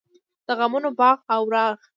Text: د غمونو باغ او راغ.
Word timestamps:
د 0.47 0.49
غمونو 0.59 0.89
باغ 0.99 1.17
او 1.35 1.41
راغ. 1.53 1.75